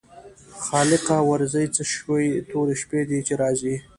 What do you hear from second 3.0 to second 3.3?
دي